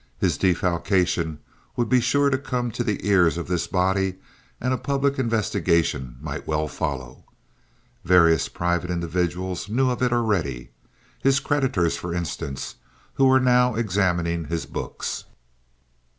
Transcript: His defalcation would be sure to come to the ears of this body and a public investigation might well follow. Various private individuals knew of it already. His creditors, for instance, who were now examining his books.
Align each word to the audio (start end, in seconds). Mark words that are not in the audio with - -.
His 0.17 0.35
defalcation 0.35 1.37
would 1.75 1.87
be 1.87 2.01
sure 2.01 2.31
to 2.31 2.37
come 2.39 2.71
to 2.71 2.83
the 2.83 3.07
ears 3.07 3.37
of 3.37 3.45
this 3.47 3.67
body 3.67 4.15
and 4.59 4.73
a 4.73 4.77
public 4.79 5.19
investigation 5.19 6.15
might 6.19 6.47
well 6.47 6.67
follow. 6.67 7.23
Various 8.03 8.49
private 8.49 8.89
individuals 8.89 9.69
knew 9.69 9.91
of 9.91 10.01
it 10.01 10.11
already. 10.11 10.71
His 11.21 11.39
creditors, 11.39 11.97
for 11.97 12.15
instance, 12.15 12.77
who 13.13 13.25
were 13.27 13.39
now 13.39 13.75
examining 13.75 14.45
his 14.45 14.65
books. 14.65 15.25